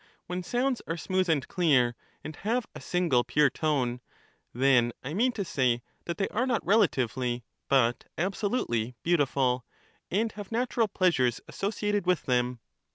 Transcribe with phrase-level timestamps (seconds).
[0.25, 1.93] When sounds are smooth and clear,
[2.23, 4.01] and have a single pure tone,
[4.51, 9.63] then I mean to say that they are not relatively but absolutely beautiful,
[10.09, 12.61] and have natural pleasures associated with them.